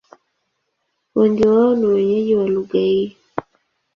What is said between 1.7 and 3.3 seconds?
ni wenyeji wa lugha hii.